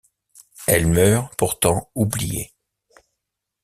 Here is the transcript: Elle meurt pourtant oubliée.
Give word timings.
Elle 0.65 0.87
meurt 0.87 1.35
pourtant 1.37 1.91
oubliée. 1.93 2.51